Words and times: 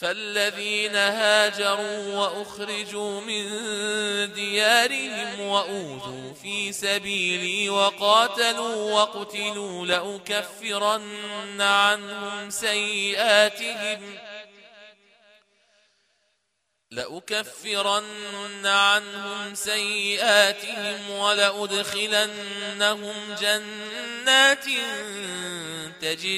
فالذين 0.00 0.96
هاجروا 0.96 2.14
وأخرجوا 2.14 3.20
من 3.20 3.44
ديارهم 4.32 5.40
وأوذوا 5.40 6.34
في 6.42 6.72
سبيلي 6.72 7.68
وقاتلوا 7.70 8.92
وقتلوا 8.92 9.86
لأكفرن 9.86 11.60
عنهم 11.60 12.50
سيئاتهم 12.50 14.18
لأكفرن 16.90 18.66
عنهم 18.66 19.54
سيئاتهم 19.54 21.10
ولأدخلنهم 21.10 22.34
جنات 23.40 24.64
تجري 26.00 26.37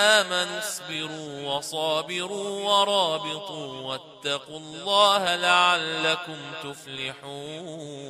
آمنوا 0.00 0.58
اصبروا 0.58 1.32
وصابروا 1.48 2.50
ورابطوا 2.68 3.68
واتقوا 3.80 4.58
الله 4.58 5.36
لعلكم 5.36 6.38
تفلحون. 6.62 8.00